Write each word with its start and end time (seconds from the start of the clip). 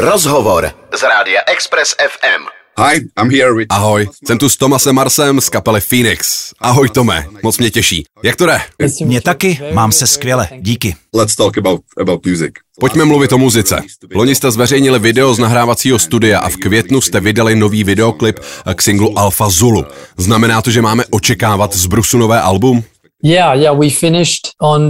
Rozhovor 0.00 0.72
z 0.98 1.02
rádia 1.02 1.40
Express 1.46 1.94
FM. 2.10 2.42
Hi, 2.78 2.96
I'm 3.22 3.30
here 3.30 3.54
with... 3.54 3.66
Ahoj, 3.70 4.08
jsem 4.26 4.38
tu 4.38 4.48
s 4.48 4.56
Tomasem 4.56 4.94
Marsem 4.94 5.40
z 5.40 5.48
kapely 5.48 5.80
Phoenix. 5.80 6.52
Ahoj 6.60 6.88
Tome, 6.88 7.26
moc 7.42 7.58
mě 7.58 7.70
těší. 7.70 8.04
Jak 8.22 8.36
to 8.36 8.46
jde? 8.46 8.60
Mě 9.04 9.20
taky, 9.20 9.60
mám 9.72 9.92
se 9.92 10.06
skvěle, 10.06 10.48
díky. 10.60 10.96
Let's 11.14 11.36
talk 11.36 11.58
about, 11.58 11.80
about 12.00 12.26
music. 12.26 12.50
Pojďme 12.80 13.04
mluvit 13.04 13.32
o 13.32 13.38
muzice. 13.38 13.82
Loni 14.14 14.34
jste 14.34 14.50
zveřejnili 14.50 14.98
video 14.98 15.34
z 15.34 15.38
nahrávacího 15.38 15.98
studia 15.98 16.40
a 16.40 16.48
v 16.48 16.56
květnu 16.56 17.00
jste 17.00 17.20
vydali 17.20 17.56
nový 17.56 17.84
videoklip 17.84 18.40
k 18.74 18.82
singlu 18.82 19.18
Alpha 19.18 19.48
Zulu. 19.48 19.86
Znamená 20.16 20.62
to, 20.62 20.70
že 20.70 20.82
máme 20.82 21.04
očekávat 21.10 21.74
z 21.74 21.86
Brusu 21.86 22.18
nové 22.18 22.40
album? 22.40 22.84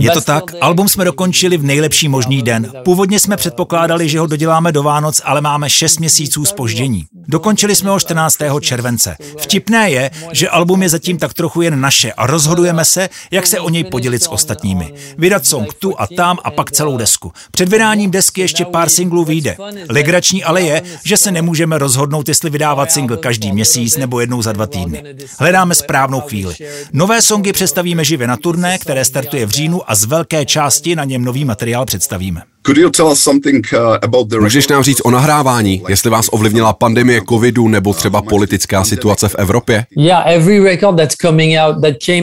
Je 0.00 0.10
to 0.10 0.20
tak, 0.20 0.44
album 0.60 0.88
jsme 0.88 1.04
dokončili 1.04 1.56
v 1.56 1.64
nejlepší 1.64 2.08
možný 2.08 2.42
den. 2.42 2.72
Původně 2.84 3.20
jsme 3.20 3.36
předpokládali, 3.36 4.08
že 4.08 4.20
ho 4.20 4.26
doděláme 4.26 4.72
do 4.72 4.82
Vánoc, 4.82 5.20
ale 5.24 5.40
máme 5.40 5.70
6 5.70 5.98
měsíců 5.98 6.44
spoždění. 6.44 7.04
Dokončili 7.28 7.74
jsme 7.74 7.90
ho 7.90 8.00
14. 8.00 8.38
července. 8.60 9.16
Vtipné 9.38 9.90
je, 9.90 10.10
že 10.32 10.48
album 10.48 10.82
je 10.82 10.88
zatím 10.88 11.18
tak 11.18 11.34
trochu 11.34 11.62
jen 11.62 11.80
naše 11.80 12.12
a 12.12 12.26
rozhodujeme 12.26 12.84
se, 12.84 13.08
jak 13.30 13.46
se 13.46 13.60
o 13.60 13.70
něj 13.70 13.84
podělit 13.84 14.22
s 14.22 14.30
ostatními. 14.30 14.94
Vydat 15.18 15.46
song 15.46 15.74
tu 15.74 16.00
a 16.00 16.06
tam 16.06 16.38
a 16.44 16.50
pak 16.50 16.72
celou 16.72 16.96
desku. 16.96 17.32
Před 17.50 17.68
vydáním 17.68 18.10
desky 18.10 18.40
ještě 18.40 18.64
pár 18.64 18.88
singlů 18.88 19.24
vyjde. 19.24 19.56
Legrační 19.88 20.44
ale 20.44 20.62
je, 20.62 20.82
že 21.04 21.16
se 21.16 21.30
nemůžeme 21.30 21.78
rozhodnout, 21.78 22.28
jestli 22.28 22.50
vydávat 22.50 22.92
single 22.92 23.16
každý 23.16 23.52
měsíc 23.52 23.96
nebo 23.96 24.20
jednou 24.20 24.42
za 24.42 24.52
dva 24.52 24.66
týdny. 24.66 25.02
Hledáme 25.38 25.74
správnou 25.74 26.20
chvíli. 26.20 26.54
Nové 26.92 27.22
songy 27.22 27.52
představíme 27.52 28.04
živě 28.04 28.17
na 28.26 28.36
turné, 28.36 28.78
které 28.78 29.04
startuje 29.04 29.46
v 29.46 29.50
říjnu 29.50 29.90
a 29.90 29.94
z 29.94 30.04
velké 30.04 30.44
části 30.46 30.96
na 30.96 31.04
něm 31.04 31.24
nový 31.24 31.44
materiál 31.44 31.86
představíme. 31.86 32.42
Uh, 32.68 34.40
Můžeš 34.40 34.68
nám 34.68 34.82
říct 34.82 35.00
o 35.04 35.10
nahrávání, 35.10 35.82
jestli 35.88 36.10
vás 36.10 36.26
ovlivnila 36.32 36.72
pandemie 36.72 37.20
covidu 37.28 37.68
nebo 37.68 37.94
třeba 37.94 38.22
politická 38.22 38.84
situace 38.84 39.28
v 39.28 39.34
Evropě? 39.38 39.86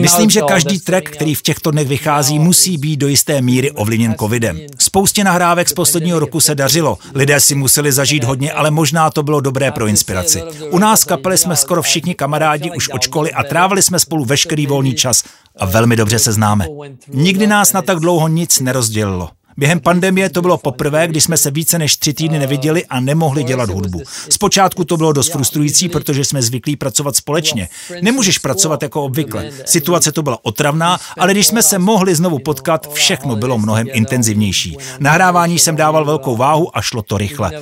Myslím, 0.00 0.30
že 0.30 0.40
každý 0.48 0.80
track, 0.80 1.10
který 1.10 1.34
v 1.34 1.42
těchto 1.42 1.70
dnech 1.70 1.88
vychází, 1.88 2.38
musí 2.38 2.78
být 2.78 2.96
do 2.96 3.08
jisté 3.08 3.42
míry 3.42 3.70
ovlivněn 3.70 4.14
covidem. 4.20 4.60
Spoustě 4.78 5.24
nahrávek 5.24 5.68
z 5.68 5.72
posledního 5.72 6.18
roku 6.18 6.40
se 6.40 6.54
dařilo. 6.54 6.98
Lidé 7.14 7.40
si 7.40 7.54
museli 7.54 7.92
zažít 7.92 8.24
hodně, 8.24 8.52
ale 8.52 8.70
možná 8.70 9.10
to 9.10 9.22
bylo 9.22 9.40
dobré 9.40 9.72
pro 9.72 9.86
inspiraci. 9.86 10.42
U 10.70 10.78
nás 10.78 11.04
kapely 11.04 11.38
jsme 11.38 11.56
skoro 11.56 11.82
všichni 11.82 12.14
kamarádi 12.14 12.70
už 12.70 12.88
od 12.88 13.02
školy 13.02 13.32
a 13.32 13.42
trávili 13.42 13.82
jsme 13.82 13.98
spolu 13.98 14.24
veškerý 14.24 14.66
volný 14.66 14.94
čas 14.94 15.22
a 15.58 15.66
velmi 15.66 15.96
dobře 15.96 16.18
se 16.18 16.32
známe. 16.32 16.66
Nikdy 17.12 17.46
nás 17.46 17.72
na 17.72 17.82
tak 17.82 17.98
dlouho 17.98 18.28
nic 18.28 18.60
nerozdělilo. 18.60 19.28
Během 19.56 19.80
pandemie 19.80 20.30
to 20.30 20.42
bylo 20.42 20.58
poprvé, 20.58 21.08
kdy 21.08 21.20
jsme 21.20 21.36
se 21.36 21.50
více 21.50 21.78
než 21.78 21.96
tři 21.96 22.12
týdny 22.12 22.38
neviděli 22.38 22.86
a 22.86 23.00
nemohli 23.00 23.44
dělat 23.44 23.70
hudbu. 23.70 24.02
Zpočátku 24.28 24.84
to 24.84 24.96
bylo 24.96 25.12
dost 25.12 25.32
frustrující, 25.32 25.88
protože 25.88 26.24
jsme 26.24 26.42
zvyklí 26.42 26.76
pracovat 26.76 27.16
společně. 27.16 27.68
Nemůžeš 28.00 28.38
pracovat 28.38 28.82
jako 28.82 29.02
obvykle. 29.02 29.50
Situace 29.64 30.12
to 30.12 30.22
byla 30.22 30.38
otravná, 30.42 31.00
ale 31.18 31.32
když 31.32 31.46
jsme 31.46 31.62
se 31.62 31.78
mohli 31.78 32.14
znovu 32.14 32.38
potkat, 32.38 32.92
všechno 32.92 33.36
bylo 33.36 33.58
mnohem 33.58 33.86
intenzivnější. 33.92 34.76
Nahrávání 34.98 35.58
jsem 35.58 35.76
dával 35.76 36.04
velkou 36.04 36.36
váhu 36.36 36.76
a 36.76 36.82
šlo 36.82 37.02
to 37.02 37.18
rychle. 37.18 37.52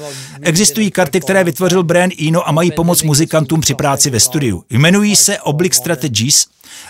Existují 0.41 0.91
karty, 0.91 1.21
které 1.21 1.45
vytvořil 1.45 1.83
brand 1.83 2.13
Ino 2.17 2.49
a 2.49 2.53
mají 2.53 2.73
pomoc 2.73 3.03
muzikantům 3.03 3.61
při 3.61 3.75
práci 3.75 4.11
ve 4.11 4.21
studiu. 4.21 4.65
Jmenují 4.71 5.17
se 5.17 5.41
Oblique 5.41 5.77
Strategies 5.77 6.47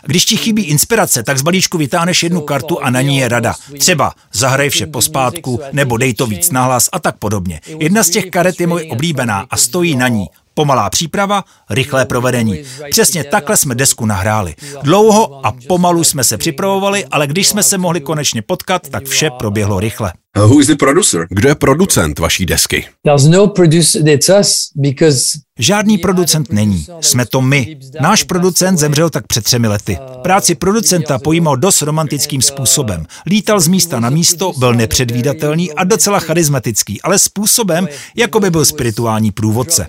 když 0.06 0.24
ti 0.24 0.36
chybí 0.36 0.62
inspirace, 0.62 1.22
tak 1.22 1.38
z 1.38 1.42
balíčku 1.42 1.78
vytáhneš 1.78 2.22
jednu 2.22 2.40
kartu 2.40 2.80
a 2.80 2.90
na 2.90 3.00
ní 3.00 3.16
je 3.16 3.28
rada. 3.28 3.54
Třeba 3.78 4.12
zahraj 4.32 4.70
vše 4.70 4.86
pospátku, 4.94 5.60
nebo 5.72 5.96
dej 5.96 6.14
to 6.14 6.26
víc 6.26 6.50
nahlas 6.50 6.88
a 6.92 6.98
tak 6.98 7.18
podobně. 7.18 7.60
Jedna 7.78 8.02
z 8.02 8.10
těch 8.10 8.30
karet 8.30 8.60
je 8.60 8.66
moje 8.66 8.84
oblíbená 8.84 9.46
a 9.50 9.56
stojí 9.56 9.96
na 9.96 10.08
ní. 10.08 10.26
Pomalá 10.54 10.90
příprava, 10.90 11.44
rychlé 11.70 12.06
provedení. 12.06 12.62
Přesně 12.90 13.24
takhle 13.24 13.56
jsme 13.56 13.74
desku 13.74 14.06
nahráli. 14.06 14.54
Dlouho 14.82 15.46
a 15.46 15.52
pomalu 15.68 16.04
jsme 16.04 16.24
se 16.24 16.38
připravovali, 16.38 17.04
ale 17.10 17.26
když 17.26 17.48
jsme 17.48 17.62
se 17.62 17.78
mohli 17.78 18.00
konečně 18.00 18.42
potkat, 18.42 18.88
tak 18.88 19.04
vše 19.06 19.30
proběhlo 19.30 19.80
rychle. 19.80 20.12
Who 20.36 20.60
is 20.60 20.66
the 20.66 20.76
producer? 20.76 21.26
Kdo 21.30 21.48
je 21.48 21.54
producent 21.54 22.18
vaší 22.18 22.46
desky? 22.46 22.84
There's 23.04 23.26
no 23.26 23.46
producer, 23.46 24.08
it's 24.08 24.28
us, 24.28 24.54
because 24.74 25.38
Žádný 25.58 25.98
producent 25.98 26.52
není, 26.52 26.86
jsme 27.00 27.26
to 27.26 27.40
my. 27.40 27.76
Náš 28.00 28.22
producent 28.22 28.78
zemřel 28.78 29.10
tak 29.10 29.26
před 29.26 29.44
třemi 29.44 29.68
lety. 29.68 29.98
Práci 30.22 30.54
producenta 30.54 31.18
pojímal 31.18 31.56
dost 31.56 31.82
romantickým 31.82 32.42
způsobem. 32.42 33.06
Lítal 33.26 33.60
z 33.60 33.68
místa 33.68 34.00
na 34.00 34.10
místo, 34.10 34.52
byl 34.58 34.74
nepředvídatelný 34.74 35.72
a 35.72 35.84
docela 35.84 36.20
charismatický, 36.20 37.02
ale 37.02 37.18
způsobem, 37.18 37.88
jako 38.16 38.40
by 38.40 38.50
byl 38.50 38.64
spirituální 38.64 39.30
průvodce. 39.30 39.86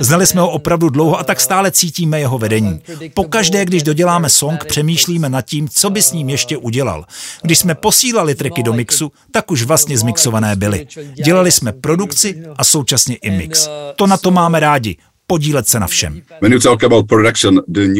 Znali 0.00 0.26
jsme 0.26 0.40
ho 0.40 0.50
opravdu 0.50 0.88
dlouho 0.88 1.18
a 1.18 1.24
tak 1.24 1.40
stále 1.40 1.70
cítíme 1.70 2.20
jeho 2.20 2.38
vedení. 2.38 2.80
Pokaždé, 3.14 3.64
když 3.64 3.82
doděláme 3.82 4.28
song, 4.28 4.64
přemýšlíme 4.64 5.28
nad 5.28 5.42
tím, 5.42 5.68
co 5.68 5.90
by 5.90 6.02
s 6.02 6.12
ním 6.12 6.28
ještě 6.28 6.56
udělal. 6.56 7.04
Když 7.42 7.58
jsme 7.58 7.74
posílali 7.74 8.34
triky 8.34 8.62
do 8.62 8.72
mixu, 8.72 9.12
tak 9.30 9.50
už 9.50 9.62
vlastně 9.62 9.87
zmixované 9.96 10.56
byly. 10.56 10.86
Dělali 11.24 11.52
jsme 11.52 11.72
produkci 11.72 12.42
a 12.56 12.64
současně 12.64 13.16
i 13.16 13.30
mix. 13.30 13.68
To 13.96 14.06
na 14.06 14.16
to 14.16 14.30
máme 14.30 14.60
rádi 14.60 14.96
podílet 15.28 15.68
se 15.68 15.80
na 15.80 15.86
všem. 15.86 16.22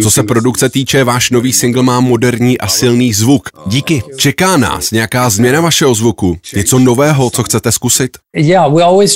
Co 0.02 0.10
se 0.10 0.22
produkce 0.22 0.68
týče, 0.68 1.04
váš 1.04 1.30
nový 1.30 1.52
single 1.52 1.82
má 1.82 2.00
moderní 2.00 2.58
a 2.58 2.68
silný 2.68 3.12
zvuk. 3.12 3.48
Díky. 3.66 4.02
Čeká 4.16 4.56
nás 4.56 4.90
nějaká 4.90 5.30
změna 5.30 5.60
vašeho 5.60 5.94
zvuku? 5.94 6.36
Něco 6.56 6.78
nového, 6.78 7.30
co 7.30 7.42
chcete 7.42 7.72
zkusit? 7.72 8.10
Yeah, 8.36 8.72
we 8.72 8.82
always 8.82 9.14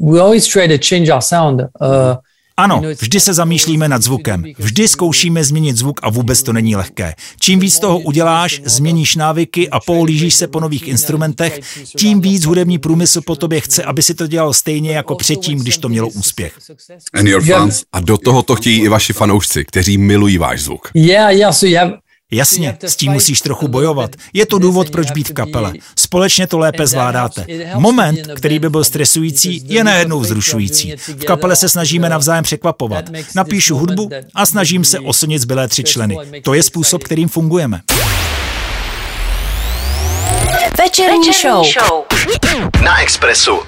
we 0.00 0.20
always 0.20 0.46
try 0.46 0.68
to 0.68 0.86
change 0.88 1.12
our 1.12 1.20
sound. 1.20 1.60
Uh, 1.60 1.66
ano, 2.58 2.82
vždy 3.00 3.20
se 3.20 3.34
zamýšlíme 3.34 3.88
nad 3.88 4.02
zvukem. 4.02 4.44
Vždy 4.58 4.88
zkoušíme 4.88 5.44
změnit 5.44 5.76
zvuk 5.76 6.00
a 6.02 6.10
vůbec 6.10 6.42
to 6.42 6.52
není 6.52 6.76
lehké. 6.76 7.14
Čím 7.40 7.60
víc 7.60 7.78
toho 7.78 7.98
uděláš, 7.98 8.60
změníš 8.64 9.16
návyky 9.16 9.68
a 9.70 9.80
poulížíš 9.80 10.34
se 10.34 10.46
po 10.48 10.60
nových 10.60 10.88
instrumentech, 10.88 11.60
tím 11.96 12.20
víc 12.20 12.44
hudební 12.44 12.78
průmysl 12.78 13.20
po 13.20 13.36
tobě 13.36 13.60
chce, 13.60 13.84
aby 13.84 14.02
si 14.02 14.14
to 14.14 14.26
dělal 14.26 14.52
stejně 14.52 14.92
jako 14.92 15.14
předtím, 15.14 15.58
když 15.58 15.78
to 15.78 15.88
mělo 15.88 16.08
úspěch. 16.08 16.58
A 17.92 18.00
do 18.00 18.18
toho 18.18 18.42
to 18.42 18.54
chtějí 18.54 18.80
i 18.80 18.88
vaši 18.88 19.12
fanoušci, 19.12 19.64
kteří 19.64 19.98
milují 19.98 20.38
váš 20.38 20.62
zvuk. 20.62 20.90
Yeah, 20.94 21.34
yeah, 21.34 21.54
so 21.54 21.70
you 21.70 21.78
have 21.78 22.07
Jasně, 22.32 22.78
s 22.82 22.96
tím 22.96 23.12
musíš 23.12 23.40
trochu 23.40 23.68
bojovat. 23.68 24.10
Je 24.32 24.46
to 24.46 24.58
důvod, 24.58 24.90
proč 24.90 25.10
být 25.10 25.28
v 25.28 25.32
kapele. 25.32 25.72
Společně 25.98 26.46
to 26.46 26.58
lépe 26.58 26.86
zvládáte. 26.86 27.46
Moment, 27.74 28.18
který 28.36 28.58
by 28.58 28.70
byl 28.70 28.84
stresující, 28.84 29.62
je 29.64 29.84
najednou 29.84 30.20
vzrušující. 30.20 30.94
V 31.08 31.24
kapele 31.24 31.56
se 31.56 31.68
snažíme 31.68 32.08
navzájem 32.08 32.44
překvapovat. 32.44 33.04
Napíšu 33.34 33.76
hudbu 33.76 34.10
a 34.34 34.46
snažím 34.46 34.84
se 34.84 34.98
oslnit 34.98 35.38
zbylé 35.38 35.68
tři 35.68 35.84
členy. 35.84 36.16
To 36.42 36.54
je 36.54 36.62
způsob, 36.62 37.04
kterým 37.04 37.28
fungujeme. 37.28 37.80
Večerní 40.78 41.32
show. 41.42 41.66
Na 42.84 43.02
Expressu. 43.02 43.58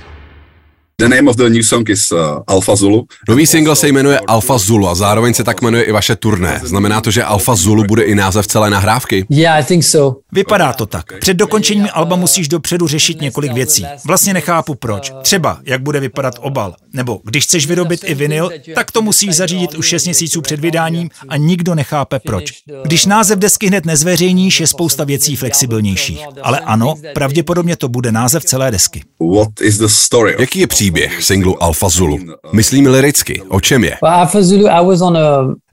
The 1.00 1.08
name 1.08 1.30
of 1.30 1.36
the 1.36 1.50
new 1.50 1.62
song 1.62 1.90
is 1.90 2.12
uh, 2.12 2.18
Alpha 2.46 2.76
Zulu. 2.76 3.06
Nový 3.28 3.46
single 3.46 3.76
se 3.76 3.88
jmenuje 3.88 4.20
Alpha 4.26 4.58
Zulu 4.58 4.88
a 4.88 4.94
zároveň 4.94 5.34
se 5.34 5.44
tak 5.44 5.62
jmenuje 5.62 5.82
i 5.82 5.92
vaše 5.92 6.16
turné. 6.16 6.60
Znamená 6.64 7.00
to, 7.00 7.10
že 7.10 7.24
Alpha 7.24 7.56
Zulu 7.56 7.84
bude 7.84 8.02
i 8.02 8.14
název 8.14 8.46
celé 8.46 8.70
nahrávky? 8.70 9.26
Yeah, 9.30 9.60
I 9.60 9.64
think 9.64 9.84
so. 9.84 10.20
Vypadá 10.32 10.72
to 10.72 10.86
tak. 10.86 11.18
Před 11.20 11.34
dokončením 11.34 11.88
alba 11.92 12.16
musíš 12.16 12.48
dopředu 12.48 12.86
řešit 12.86 13.20
několik 13.20 13.52
věcí. 13.52 13.86
Vlastně 14.06 14.34
nechápu 14.34 14.74
proč. 14.74 15.12
Třeba, 15.22 15.60
jak 15.64 15.82
bude 15.82 16.00
vypadat 16.00 16.34
obal. 16.40 16.74
Nebo 16.92 17.20
když 17.24 17.44
chceš 17.44 17.66
vyrobit 17.66 18.00
i 18.04 18.14
vinyl, 18.14 18.50
tak 18.74 18.90
to 18.90 19.02
musíš 19.02 19.36
zařídit 19.36 19.74
už 19.74 19.86
6 19.86 20.04
měsíců 20.04 20.40
před 20.40 20.60
vydáním 20.60 21.10
a 21.28 21.36
nikdo 21.36 21.74
nechápe 21.74 22.18
proč. 22.18 22.52
Když 22.82 23.06
název 23.06 23.38
desky 23.38 23.66
hned 23.66 23.86
nezveřejníš, 23.86 24.60
je 24.60 24.66
spousta 24.66 25.04
věcí 25.04 25.36
flexibilnějších. 25.36 26.20
Ale 26.42 26.58
ano, 26.58 26.94
pravděpodobně 27.14 27.76
to 27.76 27.88
bude 27.88 28.12
název 28.12 28.44
celé 28.44 28.70
desky. 28.70 29.02
What 29.36 29.60
is 29.60 29.78
the 29.78 29.86
story? 29.86 30.36
Jaký 30.38 30.58
je 30.58 30.66
příběh 30.66 30.89
singlu 31.20 31.62
Alpha 31.62 31.88
Zulu? 31.88 32.18
Myslím 32.52 32.86
liricky, 32.86 33.42
o 33.48 33.60
čem 33.60 33.84
je? 33.84 33.96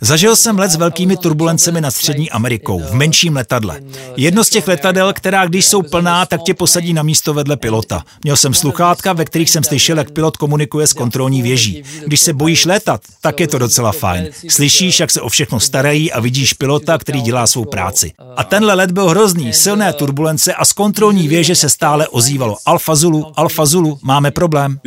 Zažil 0.01 0.35
jsem 0.35 0.59
let 0.59 0.71
s 0.71 0.75
velkými 0.75 1.17
turbulencemi 1.17 1.81
nad 1.81 1.91
Střední 1.91 2.29
Amerikou, 2.29 2.79
v 2.79 2.93
menším 2.93 3.35
letadle. 3.35 3.81
Jedno 4.17 4.43
z 4.43 4.49
těch 4.49 4.67
letadel, 4.67 5.13
která 5.13 5.45
když 5.45 5.65
jsou 5.65 5.81
plná, 5.81 6.25
tak 6.25 6.41
tě 6.43 6.53
posadí 6.53 6.93
na 6.93 7.03
místo 7.03 7.33
vedle 7.33 7.57
pilota. 7.57 8.03
Měl 8.23 8.37
jsem 8.37 8.53
sluchátka, 8.53 9.13
ve 9.13 9.25
kterých 9.25 9.49
jsem 9.49 9.63
slyšel, 9.63 9.97
jak 9.97 10.11
pilot 10.11 10.37
komunikuje 10.37 10.87
s 10.87 10.93
kontrolní 10.93 11.41
věží. 11.41 11.83
Když 12.05 12.19
se 12.19 12.33
bojíš 12.33 12.65
létat, 12.65 13.01
tak 13.21 13.39
je 13.39 13.47
to 13.47 13.59
docela 13.59 13.91
fajn. 13.91 14.27
Slyšíš, 14.49 14.99
jak 14.99 15.11
se 15.11 15.21
o 15.21 15.29
všechno 15.29 15.59
starají 15.59 16.11
a 16.11 16.19
vidíš 16.19 16.53
pilota, 16.53 16.97
který 16.97 17.21
dělá 17.21 17.47
svou 17.47 17.65
práci. 17.65 18.11
A 18.35 18.43
tenhle 18.43 18.73
let 18.73 18.91
byl 18.91 19.09
hrozný, 19.09 19.53
silné 19.53 19.93
turbulence 19.93 20.53
a 20.53 20.65
z 20.65 20.73
kontrolní 20.73 21.27
věže 21.27 21.55
se 21.55 21.69
stále 21.69 22.07
ozývalo 22.07 22.57
Alfa 22.65 22.95
Zulu, 22.95 23.31
Alfa 23.35 23.65
Zulu, 23.65 23.99
máme 24.03 24.31
problém. 24.31 24.79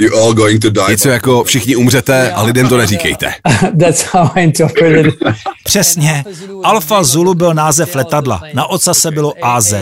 Něco 0.91 1.09
jako 1.09 1.45
všichni 1.45 1.77
umřete 1.77 2.33
a 2.33 2.43
lidem 2.43 2.69
to 2.69 2.77
neříkejte. 2.77 3.33
That's 3.81 4.03
how 4.03 4.29
I 4.35 4.43
interpret 4.43 5.00
Přesně. 5.65 6.25
Alfa 6.63 7.03
Zulu 7.03 7.35
byl 7.35 7.55
název 7.55 7.95
letadla, 7.95 8.43
na 8.55 8.67
ocase 8.67 9.11
bylo 9.11 9.35
AZ. 9.43 9.75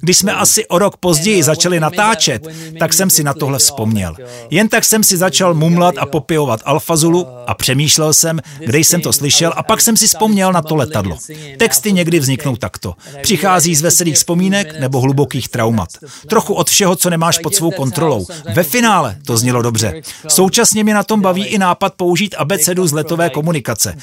Když 0.00 0.16
jsme 0.16 0.32
asi 0.32 0.66
o 0.66 0.78
rok 0.78 0.96
později 0.96 1.42
začali 1.42 1.80
natáčet, 1.80 2.46
tak 2.78 2.92
jsem 2.92 3.10
si 3.10 3.24
na 3.24 3.34
tohle 3.34 3.58
vzpomněl. 3.58 4.16
Jen 4.50 4.68
tak 4.68 4.84
jsem 4.84 5.04
si 5.04 5.16
začal 5.16 5.54
mumlat 5.54 5.94
a 5.98 6.06
popijovat 6.06 6.60
Alfa 6.64 6.96
Zulu 6.96 7.26
a 7.46 7.54
přemýšlel 7.54 8.12
jsem, 8.14 8.40
kde 8.58 8.78
jsem 8.78 9.00
to 9.00 9.12
slyšel 9.12 9.52
a 9.56 9.62
pak 9.62 9.80
jsem 9.80 9.96
si 9.96 10.06
vzpomněl 10.06 10.52
na 10.52 10.62
to 10.62 10.76
letadlo. 10.76 11.18
Texty 11.58 11.92
někdy 11.92 12.18
vzniknou 12.18 12.56
takto. 12.56 12.94
Přichází 13.22 13.74
z 13.74 13.82
veselých 13.82 14.14
vzpomínek 14.14 14.80
nebo 14.80 15.00
hlubokých 15.00 15.48
traumat. 15.48 15.88
Trochu 16.28 16.54
od 16.54 16.70
všeho, 16.70 16.96
co 16.96 17.10
nemáš 17.10 17.38
pod 17.38 17.54
svou 17.54 17.70
kontrolou. 17.70 18.26
Ve 18.54 18.62
finále 18.62 19.16
to 19.26 19.36
znělo 19.36 19.62
dobře. 19.62 20.02
Současně 20.28 20.84
mě 20.84 20.94
na 20.94 21.02
tom 21.02 21.20
baví 21.20 21.44
i 21.44 21.58
nápad 21.58 21.94
použít 21.96 22.34
abecedu 22.38 22.86
z 22.86 22.92
letové 22.92 23.30
komunikace. 23.30 23.94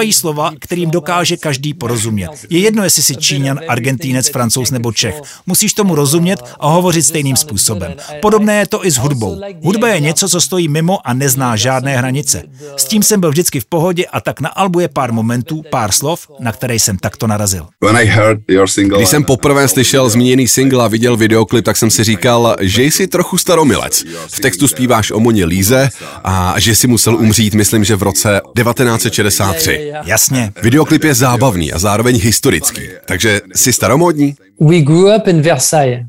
Používají 0.00 0.12
slova, 0.12 0.52
kterým 0.60 0.90
dokáže 0.90 1.36
každý 1.36 1.74
porozumět. 1.74 2.30
Je 2.50 2.58
jedno, 2.58 2.84
jestli 2.84 3.02
jsi 3.02 3.16
Číňan, 3.16 3.60
Argentínec, 3.68 4.28
Francouz 4.28 4.70
nebo 4.70 4.92
Čech. 4.92 5.20
Musíš 5.46 5.74
tomu 5.74 5.94
rozumět 5.94 6.40
a 6.60 6.68
hovořit 6.68 7.02
stejným 7.02 7.36
způsobem. 7.36 7.94
Podobné 8.22 8.58
je 8.58 8.66
to 8.66 8.86
i 8.86 8.90
s 8.90 8.96
hudbou. 8.96 9.40
Hudba 9.62 9.88
je 9.88 10.00
něco, 10.00 10.28
co 10.28 10.40
stojí 10.40 10.68
mimo 10.68 10.98
a 11.04 11.14
nezná 11.14 11.56
žádné 11.56 11.96
hranice. 11.96 12.42
S 12.76 12.84
tím 12.84 13.02
jsem 13.02 13.20
byl 13.20 13.30
vždycky 13.30 13.60
v 13.60 13.64
pohodě 13.64 14.06
a 14.06 14.20
tak 14.20 14.40
na 14.40 14.48
albu 14.48 14.80
je 14.80 14.88
pár 14.88 15.12
momentů, 15.12 15.62
pár 15.70 15.92
slov, 15.92 16.30
na 16.38 16.52
které 16.52 16.74
jsem 16.74 16.98
takto 16.98 17.26
narazil. 17.26 17.66
Když 18.96 19.08
jsem 19.08 19.24
poprvé 19.24 19.68
slyšel 19.68 20.08
zmíněný 20.08 20.48
single 20.48 20.84
a 20.84 20.88
viděl 20.88 21.16
videoklip, 21.16 21.64
tak 21.64 21.76
jsem 21.76 21.90
si 21.90 22.04
říkal, 22.04 22.56
že 22.60 22.82
jsi 22.82 23.06
trochu 23.06 23.38
staromilec. 23.38 24.04
V 24.28 24.40
textu 24.40 24.68
zpíváš 24.68 25.10
o 25.10 25.20
Moně 25.20 25.44
Líze 25.44 25.88
a 26.24 26.54
že 26.58 26.74
si 26.74 26.86
musel 26.86 27.16
umřít, 27.16 27.54
myslím, 27.54 27.84
že 27.84 27.96
v 27.96 28.02
roce 28.02 28.40
1963. 28.56 29.89
Jasně. 30.04 30.52
Videoklip 30.62 31.04
je 31.04 31.14
zábavný 31.14 31.72
a 31.72 31.78
zároveň 31.78 32.20
historický. 32.20 32.82
Takže 33.06 33.40
jsi 33.54 33.72
staromódní? 33.72 34.34
We 34.60 34.80
grew 34.80 35.16
up 35.16 35.26
in 35.26 35.42
Versailles. 35.42 36.04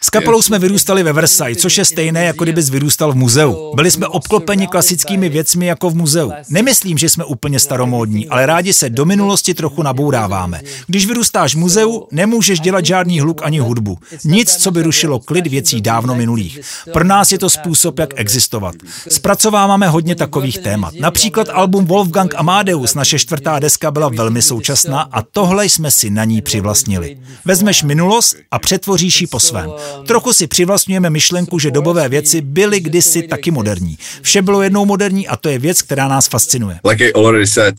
S 0.00 0.10
kapelou 0.10 0.42
jsme 0.42 0.58
vyrůstali 0.58 1.02
ve 1.02 1.12
Versailles, 1.12 1.58
což 1.58 1.78
je 1.78 1.84
stejné, 1.84 2.24
jako 2.24 2.44
kdybys 2.44 2.70
vyrůstal 2.70 3.12
v 3.12 3.16
muzeu. 3.16 3.72
Byli 3.74 3.90
jsme 3.90 4.06
obklopeni 4.06 4.66
klasickými 4.66 5.28
věcmi 5.28 5.66
jako 5.66 5.90
v 5.90 5.94
muzeu. 5.94 6.32
Nemyslím, 6.48 6.98
že 6.98 7.08
jsme 7.08 7.24
úplně 7.24 7.60
staromódní, 7.60 8.28
ale 8.28 8.46
rádi 8.46 8.72
se 8.72 8.90
do 8.90 9.04
minulosti 9.04 9.54
trochu 9.54 9.82
nabouráváme. 9.82 10.60
Když 10.86 11.06
vyrůstáš 11.06 11.54
v 11.54 11.58
muzeu, 11.58 12.06
nemůžeš 12.10 12.60
dělat 12.60 12.84
žádný 12.84 13.20
hluk 13.20 13.42
ani 13.44 13.58
hudbu. 13.58 13.98
Nic, 14.24 14.56
co 14.56 14.70
by 14.70 14.82
rušilo 14.82 15.18
klid 15.18 15.46
věcí 15.46 15.80
dávno 15.80 16.14
minulých. 16.14 16.60
Pro 16.92 17.04
nás 17.04 17.32
je 17.32 17.38
to 17.38 17.50
způsob, 17.50 17.98
jak 17.98 18.10
existovat. 18.16 18.74
Zpracováváme 19.08 19.88
hodně 19.88 20.14
takových 20.14 20.58
témat. 20.58 20.94
Například 21.00 21.48
album 21.52 21.84
Wolfgang 21.84 22.34
Amadeus, 22.34 22.94
naše 22.94 23.18
čtvrtá 23.18 23.58
deska, 23.58 23.90
byla 23.90 24.08
velmi 24.08 24.42
současná 24.42 25.00
a 25.00 25.22
tohle 25.22 25.64
jsme 25.66 25.90
si 25.90 26.10
na 26.10 26.24
ní 26.24 26.42
přivlastnili. 26.42 27.18
Vezmeš 27.44 27.82
minulost 27.82 28.36
a 28.50 28.58
přetvoříš 28.84 29.20
ji 29.20 29.26
po 29.26 29.40
svém. 29.40 29.72
Trochu 30.06 30.32
si 30.32 30.46
přivlastňujeme 30.46 31.10
myšlenku, 31.10 31.58
že 31.58 31.70
dobové 31.70 32.08
věci 32.08 32.40
byly 32.40 32.80
kdysi 32.80 33.22
taky 33.22 33.50
moderní. 33.50 33.98
Vše 34.22 34.42
bylo 34.42 34.62
jednou 34.62 34.84
moderní 34.84 35.28
a 35.28 35.36
to 35.36 35.48
je 35.48 35.58
věc, 35.58 35.82
která 35.82 36.08
nás 36.08 36.28
fascinuje. 36.28 36.80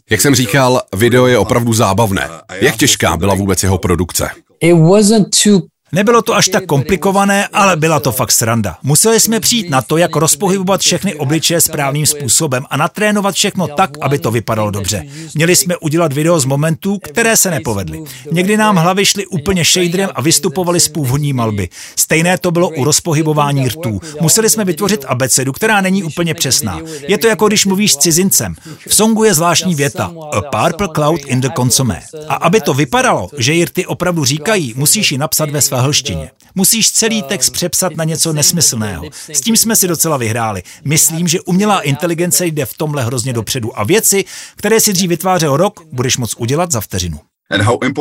Jak 0.09 0.21
jsem 0.21 0.35
říkal, 0.35 0.81
video 0.95 1.27
je 1.27 1.37
opravdu 1.37 1.73
zábavné. 1.73 2.29
Jak 2.61 2.75
těžká 2.75 3.17
byla 3.17 3.33
vůbec 3.33 3.63
jeho 3.63 3.77
produkce? 3.77 4.29
It 4.59 4.77
wasn't 4.77 5.27
too 5.43 5.61
Nebylo 5.95 6.21
to 6.21 6.35
až 6.35 6.47
tak 6.47 6.65
komplikované, 6.65 7.47
ale 7.47 7.75
byla 7.75 7.99
to 7.99 8.11
fakt 8.11 8.31
sranda. 8.31 8.77
Museli 8.83 9.19
jsme 9.19 9.39
přijít 9.39 9.69
na 9.69 9.81
to, 9.81 9.97
jak 9.97 10.15
rozpohybovat 10.15 10.81
všechny 10.81 11.15
obličeje 11.15 11.61
správným 11.61 12.05
způsobem 12.05 12.65
a 12.69 12.77
natrénovat 12.77 13.35
všechno 13.35 13.67
tak, 13.67 13.89
aby 14.01 14.19
to 14.19 14.31
vypadalo 14.31 14.71
dobře. 14.71 15.05
Měli 15.35 15.55
jsme 15.55 15.77
udělat 15.77 16.13
video 16.13 16.39
z 16.39 16.45
momentů, 16.45 16.99
které 17.03 17.37
se 17.37 17.51
nepovedly. 17.51 18.03
Někdy 18.31 18.57
nám 18.57 18.75
hlavy 18.75 19.05
šly 19.05 19.27
úplně 19.27 19.63
shaderem 19.63 20.09
a 20.15 20.21
vystupovali 20.21 20.79
z 20.79 20.87
původní 20.87 21.33
malby. 21.33 21.69
Stejné 21.95 22.37
to 22.37 22.51
bylo 22.51 22.69
u 22.69 22.83
rozpohybování 22.83 23.67
rtů. 23.67 24.01
Museli 24.21 24.49
jsme 24.49 24.65
vytvořit 24.65 25.05
abecedu, 25.07 25.53
která 25.53 25.81
není 25.81 26.03
úplně 26.03 26.33
přesná. 26.33 26.79
Je 27.07 27.17
to 27.17 27.27
jako 27.27 27.47
když 27.47 27.65
mluvíš 27.65 27.93
s 27.93 27.97
cizincem. 27.97 28.55
V 28.87 28.95
songu 28.95 29.23
je 29.23 29.33
zvláštní 29.33 29.75
věta 29.75 30.11
A 30.31 30.41
purple 30.41 30.87
cloud 30.95 31.21
in 31.25 31.41
the 31.41 31.49
consommé. 31.55 32.01
A 32.27 32.35
aby 32.35 32.61
to 32.61 32.73
vypadalo, 32.73 33.29
že 33.37 33.53
ji 33.53 33.65
rty 33.65 33.85
opravdu 33.85 34.25
říkají, 34.25 34.73
musíš 34.77 35.11
ji 35.11 35.17
napsat 35.17 35.49
ve 35.49 35.61
své 35.61 35.84
hlštině. 35.85 36.31
Musíš 36.55 36.91
celý 36.91 37.23
text 37.23 37.49
přepsat 37.49 37.95
na 37.95 38.03
něco 38.03 38.33
nesmyslného. 38.33 39.05
S 39.33 39.41
tím 39.41 39.57
jsme 39.57 39.75
si 39.75 39.87
docela 39.87 40.17
vyhráli. 40.17 40.63
Myslím, 40.85 41.27
že 41.27 41.41
umělá 41.41 41.81
inteligence 41.81 42.45
jde 42.45 42.65
v 42.65 42.77
tomhle 42.77 43.03
hrozně 43.03 43.33
dopředu 43.33 43.79
a 43.79 43.83
věci, 43.83 44.25
které 44.55 44.79
si 44.79 44.93
dřív 44.93 45.09
vytvářel 45.09 45.57
rok, 45.57 45.83
budeš 45.91 46.17
moc 46.17 46.35
udělat 46.37 46.71
za 46.71 46.81
vteřinu. 46.81 47.19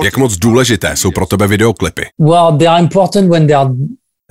Jak 0.05 0.17
moc 0.17 0.37
důležité 0.37 0.97
jsou 0.97 1.11
pro 1.11 1.27
tebe 1.27 1.47
videoklipy? 1.47 2.03
well, 2.19 2.59
they 2.59 2.69
are 2.69 2.81
important 2.81 3.31
when 3.31 3.47
they 3.47 3.57
are 3.57 3.71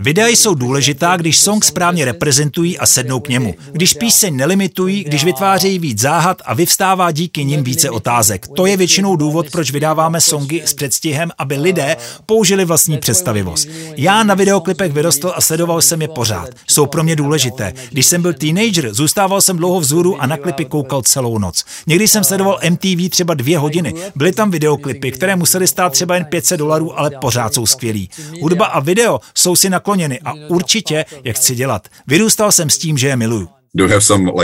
Videa 0.04 0.28
jsou 0.28 0.56
důležitá, 0.56 1.18
když 1.18 1.40
song 1.40 1.64
správně 1.66 2.06
reprezentují 2.06 2.78
a 2.78 2.86
sednou 2.86 3.20
k 3.20 3.28
němu. 3.28 3.56
Když 3.72 3.94
píseň 3.94 4.36
nelimitují, 4.36 5.04
když 5.04 5.24
vytvářejí 5.24 5.80
víc 5.80 6.02
záhad 6.02 6.42
a 6.46 6.54
vyvstává 6.54 7.12
díky 7.12 7.46
nim 7.46 7.64
více 7.64 7.90
otázek. 7.90 8.48
To 8.56 8.66
je 8.66 8.78
většinou 8.78 9.16
důvod, 9.16 9.52
proč 9.52 9.72
vydáváme 9.72 10.22
songy 10.22 10.62
s 10.66 10.74
předstihem, 10.74 11.32
aby 11.38 11.58
lidé 11.58 11.98
použili 12.26 12.66
vlastní 12.66 12.98
představivost. 12.98 13.68
Já 13.98 14.24
na 14.24 14.36
videoklipech 14.36 14.92
vyrostl 14.92 15.34
a 15.36 15.42
sledoval 15.42 15.82
jsem 15.82 16.02
je 16.02 16.08
pořád. 16.08 16.50
Jsou 16.68 16.86
pro 16.86 17.04
mě 17.04 17.16
důležité. 17.16 17.74
Když 17.92 18.06
jsem 18.06 18.22
byl 18.22 18.34
teenager, 18.34 18.94
zůstával 18.94 19.42
jsem 19.42 19.58
dlouho 19.58 19.80
vzhůru 19.80 20.22
a 20.22 20.28
na 20.28 20.38
klipy 20.38 20.66
koukal 20.66 21.02
celou 21.02 21.38
noc. 21.38 21.66
Někdy 21.88 22.08
jsem 22.08 22.24
sledoval 22.24 22.60
MTV 22.70 23.10
třeba 23.10 23.34
dvě 23.34 23.58
hodiny. 23.58 23.94
Byly 24.16 24.32
tam 24.32 24.52
videoklipy, 24.52 25.12
které 25.12 25.36
musely 25.36 25.68
stát 25.68 25.94
třeba 25.94 26.16
jen 26.16 26.26
500 26.26 26.60
dolarů, 26.60 27.00
ale 27.00 27.12
pořád 27.22 27.54
jsou 27.54 27.66
skvělí. 27.66 28.10
Hudba 28.42 28.66
a 28.66 28.80
video 28.80 29.20
jsou 29.36 29.56
si 29.56 29.70
nakloněny 29.94 30.20
a 30.26 30.34
určitě 30.48 31.06
je 31.24 31.34
chci 31.34 31.56
dělat. 31.56 31.88
Vyrůstal 32.08 32.52
jsem 32.52 32.70
s 32.70 32.78
tím, 32.78 32.98
že 32.98 33.08
je 33.08 33.16
miluju. 33.16 33.50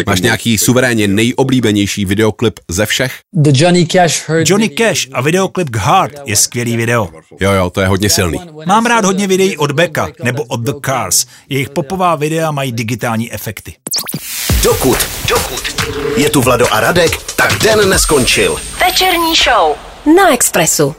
Máš 0.08 0.22
nějaký 0.22 0.58
suverénně 0.58 1.08
nejoblíbenější 1.08 2.06
videoklip 2.06 2.60
ze 2.68 2.86
všech? 2.86 3.14
Johnny 3.54 3.86
Cash 3.86 4.30
heard 4.30 4.50
Johnny 4.50 4.70
Cash 4.70 5.08
a 5.14 5.22
videoklip 5.22 5.70
k 5.70 5.76
Heart 5.76 6.14
je 6.26 6.36
skvělý 6.36 6.78
video. 6.78 7.10
Jo, 7.40 7.52
jo, 7.52 7.70
to 7.70 7.82
je 7.82 7.88
hodně 7.88 8.10
silný. 8.10 8.40
Mám 8.66 8.86
rád 8.86 9.06
hodně 9.06 9.28
videí 9.28 9.58
od 9.58 9.72
Becka 9.72 10.08
nebo 10.24 10.44
od 10.44 10.60
The 10.60 10.74
Cars. 10.86 11.26
Jejich 11.50 11.70
popová 11.70 12.16
videa 12.16 12.52
mají 12.52 12.72
digitální 12.72 13.34
efekty. 13.34 13.74
Dokud, 14.64 14.98
dokud 15.30 15.62
je 16.18 16.30
tu 16.30 16.42
Vlado 16.42 16.74
a 16.74 16.80
Radek, 16.80 17.12
tak 17.36 17.60
den 17.60 17.90
neskončil. 17.90 18.58
Večerní 18.86 19.36
show 19.36 19.76
na 20.16 20.34
Expressu. 20.34 20.96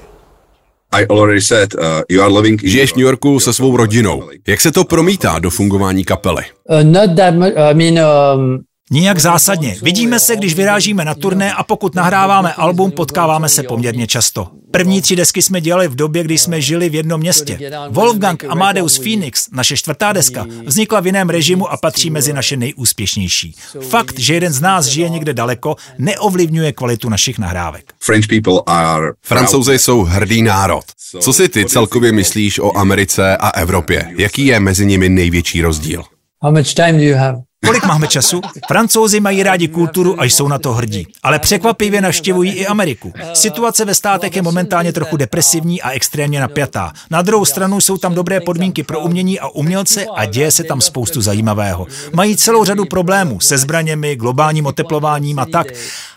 I 0.93 1.07
already 1.07 1.41
said, 1.41 1.75
uh, 1.75 2.03
you 2.09 2.23
are 2.23 2.33
living 2.33 2.63
in 2.63 2.71
Žiješ 2.71 2.93
v 2.93 2.97
New 2.97 3.05
Yorku 3.05 3.41
se 3.41 3.53
svou 3.53 3.77
rodinou. 3.77 4.31
Jak 4.49 4.61
se 4.61 4.73
to 4.73 4.85
promítá 4.85 5.39
do 5.39 5.51
fungování 5.51 6.05
kapely? 6.05 6.43
Uh, 6.71 6.83
not 6.83 7.17
that 7.17 7.35
much. 7.35 7.53
I 7.57 7.75
mean, 7.75 7.99
um, 8.35 8.61
Nijak 8.93 9.19
zásadně. 9.19 9.77
Vidíme 9.83 10.21
se, 10.21 10.37
když 10.37 10.55
vyrážíme 10.55 11.05
na 11.05 11.15
turné 11.15 11.53
a 11.55 11.63
pokud 11.63 11.95
nahráváme 11.95 12.53
album, 12.53 12.91
potkáváme 12.91 13.49
se 13.49 13.63
poměrně 13.63 14.07
často. 14.07 14.49
První 14.71 15.03
tři 15.03 15.17
desky 15.17 15.43
jsme 15.43 15.61
dělali 15.61 15.89
v 15.89 15.95
době, 15.95 16.25
kdy 16.25 16.39
jsme 16.39 16.61
žili 16.61 16.89
v 16.89 16.95
jednom 16.95 17.21
městě. 17.21 17.59
Wolfgang 17.89 18.45
Amadeus 18.45 18.99
Phoenix, 18.99 19.49
naše 19.53 19.77
čtvrtá 19.77 20.13
deska, 20.13 20.47
vznikla 20.67 21.01
v 21.01 21.07
jiném 21.07 21.31
režimu 21.31 21.73
a 21.73 21.77
patří 21.77 22.11
mezi 22.11 22.33
naše 22.33 22.57
nejúspěšnější. 22.57 23.55
Fakt, 23.89 24.19
že 24.19 24.35
jeden 24.35 24.53
z 24.53 24.61
nás 24.61 24.87
žije 24.87 25.09
někde 25.09 25.33
daleko, 25.35 25.77
neovlivňuje 25.99 26.73
kvalitu 26.73 27.09
našich 27.09 27.39
nahrávek. 27.39 27.93
French 28.01 28.27
people 28.27 28.61
are 28.67 29.13
Francouzi 29.23 29.79
jsou 29.79 30.03
hrdý 30.03 30.43
národ. 30.43 30.85
Co 31.21 31.33
si 31.33 31.49
ty 31.49 31.65
celkově 31.65 32.13
myslíš 32.13 32.59
o 32.59 32.77
Americe 32.77 33.37
a 33.37 33.49
Evropě? 33.49 34.15
Jaký 34.19 34.47
je 34.47 34.61
mezi 34.61 34.87
nimi 34.87 35.09
největší 35.09 35.63
rozdíl? 35.63 36.03
how 36.43 36.51
much 36.51 36.75
time 36.75 36.97
do 36.97 37.05
you 37.05 37.15
have? 37.15 37.45
Kolik 37.67 37.85
máme 37.85 38.09
času? 38.09 38.41
Francouzi 38.69 39.21
mají 39.21 39.43
rádi 39.43 39.69
kulturu 39.69 40.21
a 40.21 40.25
jsou 40.25 40.49
na 40.49 40.59
to 40.59 40.73
hrdí. 40.73 41.07
Ale 41.23 41.39
překvapivě 41.39 42.01
navštěvují 42.01 42.53
i 42.53 42.67
Ameriku. 42.67 43.13
Situace 43.35 43.85
ve 43.85 43.95
státech 43.95 44.37
je 44.37 44.43
momentálně 44.43 44.93
trochu 44.93 45.17
depresivní 45.17 45.83
a 45.83 45.91
extrémně 45.91 46.41
napjatá. 46.41 46.93
Na 47.11 47.23
druhou 47.23 47.45
stranu 47.45 47.81
jsou 47.81 47.97
tam 47.97 48.15
dobré 48.15 48.41
podmínky 48.41 48.83
pro 48.83 49.01
umění 49.01 49.41
a 49.41 49.49
umělce 49.49 50.07
a 50.17 50.25
děje 50.25 50.51
se 50.51 50.65
tam 50.65 50.81
spoustu 50.81 51.21
zajímavého. 51.21 51.87
Mají 52.13 52.37
celou 52.37 52.65
řadu 52.65 52.85
problémů 52.85 53.41
se 53.41 53.59
zbraněmi, 53.59 54.17
globálním 54.17 54.67
oteplováním 54.67 55.39
a 55.39 55.47
tak. 55.47 55.67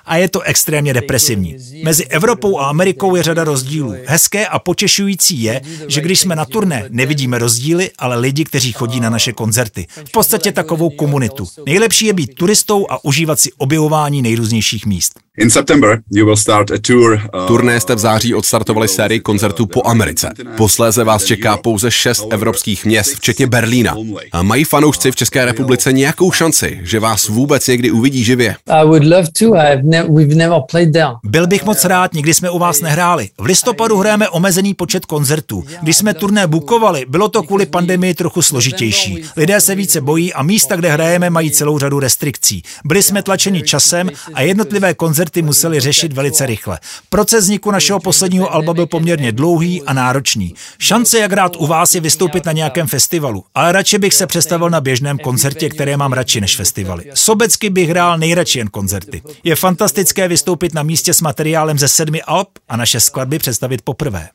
A 0.05 0.17
je 0.17 0.29
to 0.29 0.41
extrémně 0.41 0.93
depresivní. 0.93 1.57
Mezi 1.83 2.05
Evropou 2.05 2.59
a 2.59 2.65
Amerikou 2.65 3.15
je 3.15 3.23
řada 3.23 3.43
rozdílů. 3.43 3.95
Hezké 4.05 4.47
a 4.47 4.59
potěšující 4.59 5.43
je, 5.43 5.61
že 5.87 6.01
když 6.01 6.19
jsme 6.19 6.35
na 6.35 6.45
turné, 6.45 6.85
nevidíme 6.89 7.39
rozdíly, 7.39 7.91
ale 7.99 8.19
lidi, 8.19 8.43
kteří 8.43 8.71
chodí 8.71 8.99
na 8.99 9.09
naše 9.09 9.33
koncerty. 9.33 9.87
V 10.07 10.11
podstatě 10.11 10.51
takovou 10.51 10.89
komunitu. 10.89 11.47
Nejlepší 11.65 12.05
je 12.05 12.13
být 12.13 12.35
turistou 12.35 12.85
a 12.89 13.05
užívat 13.05 13.39
si 13.39 13.51
objevování 13.57 14.21
nejrůznějších 14.21 14.85
míst. 14.85 15.19
In 15.37 15.49
September 15.49 15.99
you 16.11 16.25
will 16.25 16.37
start 16.37 16.71
a 16.71 16.77
tour. 16.87 17.13
Uh, 17.13 17.47
Turné 17.47 17.79
jste 17.79 17.95
v 17.95 17.99
září 17.99 18.35
odstartovali 18.35 18.87
sérii 18.87 19.19
koncertů 19.19 19.65
po 19.65 19.87
Americe. 19.87 20.29
Posléze 20.57 21.03
vás 21.03 21.25
čeká 21.25 21.57
pouze 21.57 21.91
šest 21.91 22.25
evropských 22.29 22.85
měst, 22.85 23.15
včetně 23.15 23.47
Berlína. 23.47 23.95
A 24.31 24.43
mají 24.43 24.63
fanoušci 24.63 25.11
v 25.11 25.15
České 25.15 25.45
republice 25.45 25.93
nějakou 25.93 26.31
šanci, 26.31 26.79
že 26.83 26.99
vás 26.99 27.27
vůbec 27.27 27.67
někdy 27.67 27.91
uvidí 27.91 28.23
živě? 28.23 28.55
I 28.67 28.85
would 28.85 29.03
love 29.03 29.27
to. 29.39 29.45
I've 29.45 29.83
ne- 29.83 30.03
we've 30.03 30.35
never 30.35 30.59
played 30.71 30.93
there. 30.93 31.07
Byl 31.23 31.47
bych 31.47 31.63
moc 31.65 31.85
rád, 31.85 32.13
nikdy 32.13 32.33
jsme 32.33 32.49
u 32.49 32.59
vás 32.59 32.81
nehráli. 32.81 33.29
V 33.37 33.45
listopadu 33.45 33.97
hrajeme 33.97 34.29
omezený 34.29 34.73
počet 34.73 35.05
koncertů. 35.05 35.63
Když 35.81 35.97
jsme 35.97 36.13
turné 36.13 36.47
bukovali, 36.47 37.05
bylo 37.09 37.29
to 37.29 37.43
kvůli 37.43 37.65
pandemii 37.65 38.13
trochu 38.13 38.41
složitější. 38.41 39.23
Lidé 39.37 39.61
se 39.61 39.75
více 39.75 40.01
bojí 40.01 40.33
a 40.33 40.43
místa, 40.43 40.75
kde 40.75 40.91
hrajeme, 40.91 41.29
mají 41.29 41.51
celou 41.51 41.79
řadu 41.79 41.99
restrikcí. 41.99 42.63
Byli 42.85 43.03
jsme 43.03 43.23
tlačeni 43.23 43.61
časem 43.61 44.09
a 44.33 44.41
jednotlivé 44.41 44.93
koncerty 44.93 45.22
museli 45.41 45.79
řešit 45.79 46.13
velice 46.13 46.45
rychle. 46.45 46.79
Proces 47.09 47.43
vzniku 47.43 47.71
našeho 47.71 47.99
posledního 47.99 48.53
alba 48.53 48.73
byl 48.73 48.85
poměrně 48.87 49.31
dlouhý 49.31 49.81
a 49.81 49.93
náročný. 49.93 50.53
Šance, 50.79 51.19
jak 51.19 51.33
rád 51.33 51.55
u 51.55 51.67
vás, 51.67 51.95
je 51.95 52.01
vystoupit 52.01 52.45
na 52.45 52.51
nějakém 52.51 52.87
festivalu, 52.87 53.43
ale 53.55 53.71
radši 53.71 53.97
bych 53.97 54.13
se 54.13 54.27
představil 54.27 54.69
na 54.69 54.81
běžném 54.81 55.17
koncertě, 55.17 55.69
které 55.69 55.97
mám 55.97 56.13
radši 56.13 56.41
než 56.41 56.55
festivaly. 56.55 57.03
Sobecky 57.13 57.69
bych 57.69 57.89
hrál 57.89 58.17
nejradši 58.17 58.59
jen 58.59 58.67
koncerty. 58.67 59.21
Je 59.43 59.55
fantastické 59.55 60.27
vystoupit 60.27 60.73
na 60.73 60.83
místě 60.83 61.13
s 61.13 61.21
materiálem 61.21 61.79
ze 61.79 61.87
sedmi 61.87 62.21
alb 62.21 62.47
a 62.69 62.77
naše 62.77 62.99
skladby 62.99 63.39
představit 63.39 63.81
poprvé. 63.81 64.29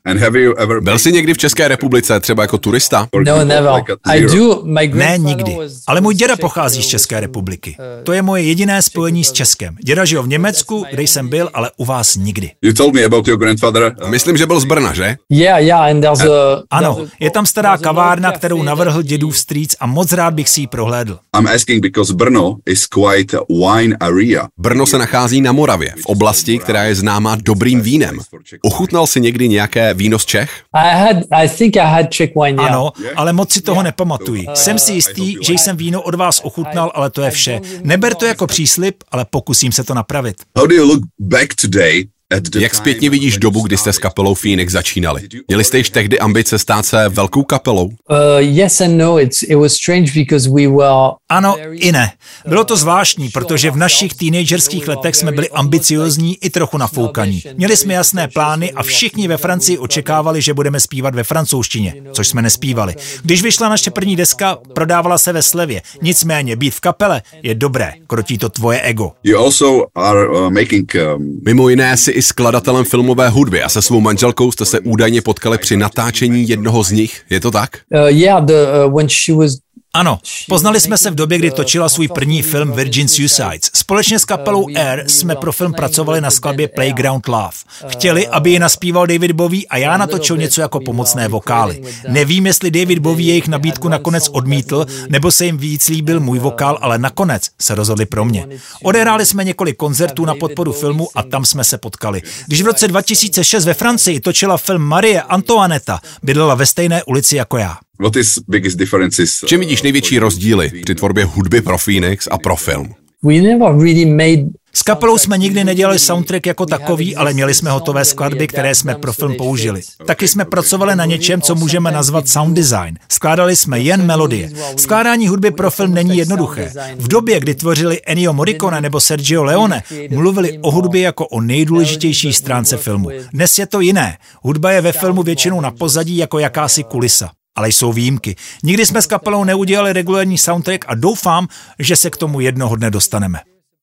Byl 0.81 0.99
jsi 0.99 1.13
někdy 1.13 1.35
v 1.35 1.39
České 1.39 1.69
republice, 1.69 2.21
třeba 2.21 2.43
jako 2.43 2.59
turista? 2.59 3.09
No, 3.25 3.45
never. 3.45 3.73
I 4.05 4.23
do. 4.23 4.63
My 4.65 4.89
Ne, 4.95 5.19
nikdy. 5.19 5.57
Ale 5.87 6.01
můj 6.01 6.15
děda 6.15 6.37
pochází 6.37 6.83
z 6.83 6.87
České 6.87 7.21
republiky. 7.21 7.77
To 8.05 8.13
je 8.13 8.23
moje 8.23 8.43
jediné 8.43 8.83
spojení 8.83 9.25
s 9.25 9.33
Českem. 9.33 9.77
Děda 9.85 10.05
žil 10.05 10.23
v 10.23 10.29
Německu, 10.29 10.78
kde 10.91 11.03
jsem 11.03 11.29
byl, 11.29 11.51
ale 11.55 11.71
u 11.77 11.85
vás 11.85 12.17
nikdy. 12.17 12.51
You 12.63 12.73
told 12.73 12.95
me 12.95 13.05
about 13.05 13.29
your 13.29 13.39
grandfather. 13.39 13.97
Myslím, 14.07 14.37
že 14.37 14.47
byl 14.47 14.61
z 14.61 14.65
Brna, 14.65 14.95
že? 14.95 15.17
Yeah, 15.31 15.63
yeah, 15.63 15.91
and 15.91 16.01
there's 16.01 16.21
a 16.21 16.63
Ano, 16.71 17.07
je 17.21 17.31
tam 17.31 17.47
stará 17.47 17.79
kavárna, 17.79 18.33
kterou 18.33 18.63
navrhl 18.63 19.03
dědův 19.03 19.39
strýc 19.39 19.77
a 19.81 19.87
moc 19.87 20.13
rád 20.13 20.35
bych 20.35 20.49
si 20.49 20.61
ji 20.61 20.67
prohlédl. 20.67 21.19
I'm 21.39 21.47
asking 21.47 21.83
because 21.83 22.15
Brno 22.15 22.57
is 22.67 22.87
quite 22.87 23.39
a 23.39 23.41
wine 23.49 23.97
area. 24.01 24.49
Brno 24.59 24.87
se 24.87 24.99
nachází 24.99 25.41
na 25.41 25.53
Moravě, 25.53 25.95
v 26.03 26.07
oblasti, 26.07 26.59
která 26.59 26.85
je 26.85 26.95
známá 26.95 27.37
dobrým 27.37 27.81
vínem. 27.81 28.19
Ochutnal 28.63 29.07
si 29.07 29.21
někdy 29.21 29.49
nějaké 29.49 29.95
víno 29.95 30.19
z 30.19 30.27
Čech? 30.27 30.51
I 30.73 30.99
had 30.99 31.17
I 31.33 31.49
think 31.49 31.77
I 31.77 31.81
had 31.81 32.11
Czech 32.11 32.31
wine, 32.43 32.63
yeah. 32.63 32.73
Ano, 32.73 32.91
ale 33.17 33.33
moc 33.33 33.53
si 33.53 33.61
toho 33.61 33.83
nepamatuji. 33.83 34.47
Jsem 34.55 34.79
si 34.79 34.93
jistý, 34.93 35.37
že 35.41 35.53
jsem 35.53 35.77
víno 35.77 36.03
od 36.03 36.15
vás 36.15 36.41
ochutnal, 36.45 36.93
ale 36.95 37.11
to 37.11 37.23
je 37.23 37.31
vše. 37.31 37.61
Neber 37.83 38.15
to 38.15 38.27
jako 38.27 38.47
příslip, 38.47 38.97
ale 39.11 39.27
pokusím 39.31 39.73
se 39.73 39.85
to 39.85 39.95
napravit. 39.95 40.37
How 40.69 40.73
do 40.73 40.81
you 40.83 40.85
look 40.85 41.05
back 41.19 41.55
today 41.57 42.11
Jak 42.59 42.75
zpětně 42.75 43.11
vidíš 43.11 43.39
dobu, 43.39 43.61
kdy 43.61 43.77
jste 43.77 43.93
s 43.93 43.99
kapelou 43.99 44.35
Phoenix 44.35 44.73
začínali? 44.73 45.23
Měli 45.49 45.65
jste 45.65 45.79
již 45.79 45.91
tehdy 45.91 46.19
ambice 46.19 46.59
stát 46.59 46.87
se 46.87 47.09
velkou 47.09 47.43
kapelou? 47.43 47.87
Uh, 47.87 47.95
yes 48.39 48.81
and 48.81 48.99
no. 48.99 49.21
It's 49.21 49.43
it 49.43 49.57
was 49.57 49.73
strange 49.73 50.13
because 50.15 50.51
we 50.51 50.67
were 50.67 51.19
Ano 51.31 51.57
i 51.73 51.93
ne. 51.93 52.13
Bylo 52.47 52.65
to 52.65 52.77
zvláštní, 52.77 53.29
protože 53.29 53.71
v 53.71 53.77
našich 53.77 54.15
teenagerských 54.15 54.89
letech 54.89 55.17
jsme 55.17 55.33
byli 55.33 55.51
ambiciozní 55.51 56.37
i 56.45 56.51
trochu 56.51 56.79
nafoukaní. 56.79 57.43
Měli 57.55 57.77
jsme 57.77 57.95
jasné 57.95 58.29
plány 58.29 58.73
a 58.73 58.83
všichni 58.83 59.29
ve 59.29 59.37
Francii 59.37 59.79
očekávali, 59.79 60.43
že 60.43 60.55
budeme 60.55 60.81
zpívat 60.81 61.15
ve 61.15 61.25
francouzštině, 61.25 61.95
což 62.13 62.29
jsme 62.29 62.43
nespívali. 62.43 62.95
Když 63.23 63.43
vyšla 63.43 63.69
naše 63.69 63.91
první 63.91 64.17
deska, 64.17 64.59
prodávala 64.75 65.19
se 65.19 65.33
ve 65.33 65.43
slevě. 65.43 65.83
Nicméně 66.03 66.57
být 66.57 66.75
v 66.75 66.81
kapele 66.81 67.23
je 67.43 67.55
dobré, 67.55 67.93
krotí 68.07 68.39
to 68.39 68.49
tvoje 68.49 68.81
ego. 68.81 69.13
You 69.25 69.39
also 69.39 69.87
are 69.95 70.29
uh, 70.29 70.51
making 70.51 70.97
um, 71.17 71.41
Mimo 71.45 71.69
jiné 71.69 71.97
si 71.97 72.11
i 72.19 72.23
skladatelem 72.23 72.85
filmové 72.85 73.29
hudby 73.29 73.63
a 73.63 73.69
se 73.69 73.83
svou 73.83 74.01
manželkou 74.01 74.53
jste 74.53 74.65
se 74.65 74.81
údajně 74.81 75.23
potkali 75.23 75.59
při 75.59 75.77
natáčení 75.77 76.49
jednoho 76.49 76.83
z 76.83 76.91
nich. 76.91 77.23
Je 77.31 77.41
to 77.41 77.51
tak? 77.51 77.71
uh, 77.95 78.09
yeah, 78.09 78.45
the 78.45 78.53
uh, 78.53 78.97
when 78.97 79.09
she 79.09 79.35
was 79.37 79.53
Ano, 79.99 80.19
poznali 80.49 80.81
jsme 80.81 80.99
se 80.99 81.11
v 81.11 81.15
době, 81.15 81.39
kdy 81.39 81.51
točila 81.51 81.89
svůj 81.89 82.09
první 82.09 82.43
film 82.43 82.73
Virgin 82.73 83.09
Suicides. 83.09 83.71
Společně 83.75 84.19
s 84.19 84.25
kapelou 84.25 84.67
Air 84.77 85.05
jsme 85.09 85.37
pro 85.37 85.53
film 85.53 85.73
pracovali 85.73 86.21
na 86.21 86.31
skladbě 86.31 86.69
Playground 86.69 87.29
Love. 87.29 87.51
Chtěli, 87.89 88.29
aby 88.29 88.51
ji 88.51 88.59
naspíval 88.59 89.07
David 89.07 89.33
Bowie 89.33 89.63
a 89.71 89.77
já 89.77 89.97
natočil 89.97 90.37
něco 90.37 90.61
jako 90.61 90.81
pomocné 90.81 91.29
vokály. 91.29 91.83
Nevím, 92.09 92.47
jestli 92.47 92.71
David 92.71 92.99
Bowie 92.99 93.29
jejich 93.29 93.49
nabídku 93.49 93.89
nakonec 93.89 94.29
odmítl, 94.29 94.87
nebo 95.09 95.31
se 95.31 95.45
jim 95.45 95.59
víc 95.59 95.89
líbil 95.89 96.21
můj 96.21 96.39
vokál, 96.39 96.79
ale 96.81 96.99
nakonec 96.99 97.49
se 97.61 97.75
rozhodli 97.75 98.07
pro 98.07 98.25
mě. 98.25 98.47
Odehráli 98.83 99.27
jsme 99.27 99.45
několik 99.45 99.77
koncertů 99.77 100.25
na 100.25 100.35
podporu 100.35 100.73
filmu 100.73 101.09
a 101.15 101.23
tam 101.23 101.45
jsme 101.45 101.65
se 101.65 101.79
potkali. 101.79 102.23
Když 102.47 102.63
v 102.63 102.67
roce 102.67 102.89
2006 102.89 103.65
ve 103.65 103.75
Francii 103.75 104.21
točila 104.21 104.57
film 104.57 104.83
Marie 104.83 105.23
Antoinetta, 105.23 106.01
bydlela 106.23 106.55
ve 106.55 106.67
stejné 106.67 107.05
ulici 107.05 107.37
jako 107.37 107.59
já. 107.59 107.77
What 108.01 108.17
is 108.17 108.39
biggest 108.49 108.79
differences? 108.79 109.39
V 109.43 109.47
čem 109.47 109.61
vidíš 109.61 109.83
největší 109.83 110.19
rozdíly 110.19 110.71
při 110.85 110.95
tvorbě 110.95 111.25
hudby 111.25 111.61
pro 111.61 111.79
Phoenix 111.79 112.29
a 112.31 112.39
pro 112.39 112.57
film? 112.57 112.95
we 113.23 113.41
never 113.41 113.73
really 113.73 114.05
made 114.05 114.51
S 114.73 114.83
kapelou 114.83 115.19
jsme 115.19 115.39
nikdy 115.39 115.65
nedělali 115.65 115.99
soundtrack 115.99 116.47
jako 116.47 116.67
takový, 116.67 117.17
ale 117.17 117.35
měli 117.35 117.55
jsme 117.55 117.71
hotové 117.71 118.05
skladby, 118.05 118.47
které 118.47 118.75
jsme 118.75 118.95
pro 118.95 119.13
film 119.13 119.35
použili. 119.35 119.81
Taky 120.07 120.29
jsme 120.29 120.45
pracovali 120.45 120.97
na 120.97 121.05
něčem, 121.05 121.43
co 121.43 121.55
můžeme 121.55 121.93
nazvat 121.93 122.29
sound 122.29 122.57
design. 122.57 122.99
Skládali 123.09 123.57
jsme 123.57 123.81
jen 123.81 124.07
melodie. 124.07 124.51
Skládání 124.77 125.29
hudby 125.29 125.51
pro 125.51 125.71
film 125.71 125.95
není 125.95 126.17
jednoduché. 126.17 126.73
V 126.97 127.09
době, 127.09 127.41
kdy 127.41 127.55
tvořili 127.55 128.01
Ennio 128.07 128.33
Morricone 128.33 128.81
nebo 128.81 129.01
Sergio 129.01 129.45
Leone, 129.45 129.83
mluvili 130.11 130.59
o 130.59 130.71
hudbě 130.71 131.03
jako 131.03 131.27
o 131.27 131.41
nejdůležitější 131.41 132.33
stránce 132.33 132.77
filmu. 132.77 133.09
Dnes 133.33 133.59
je 133.59 133.67
to 133.67 133.81
jiné. 133.81 134.19
Hudba 134.43 134.73
je 134.73 134.81
ve 134.81 134.93
filmu 134.93 135.23
většinou 135.23 135.61
na 135.61 135.71
pozadí 135.71 136.17
jako 136.17 136.39
jakási 136.39 136.85
kulisa. 136.85 137.31
Ale 137.59 137.69
jsou 137.69 137.93
výjimky. 137.93 138.37
Nikdy 138.63 138.87
jsme 138.87 139.03
s 139.03 139.07
kapelou 139.07 139.45
neudělali 139.45 139.93
regulární 139.93 140.39
soundtrack 140.39 140.85
a 140.89 140.95
doufám, 140.95 141.49
že 141.79 141.97
se 141.97 142.11
k 142.11 142.17
tomu 142.17 142.41
jednoho 142.41 142.77
dne 142.77 142.91
dostaneme. 142.91 143.41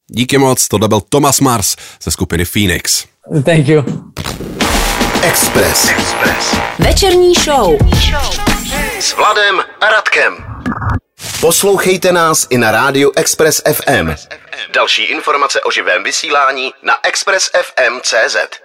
Díky 0.08 0.38
moc, 0.38 0.67
tohle 0.67 0.88
byl 0.88 1.01
Thomas 1.01 1.39
Mars 1.39 1.75
ze 2.03 2.12
skupiny 2.12 2.46
Phoenix. 2.46 3.05
thank 3.46 3.67
you. 3.67 3.84
Express. 5.24 5.89
Express. 5.89 6.55
Večerní 6.79 7.34
show. 7.36 7.77
S 9.00 9.15
Vladem 9.15 9.60
a 9.82 9.89
Radkem. 9.89 10.38
Poslouchejte 11.41 12.12
nás 12.12 12.48
i 12.50 12.58
na 12.58 12.72
rádiu 12.72 13.12
Express 13.15 13.62
FM. 13.74 14.10
Další 14.74 15.03
informace 15.03 15.62
o 15.62 15.72
živém 15.72 16.03
vysílání 16.03 16.72
na 16.84 16.94
expressfm.cz. 17.03 18.64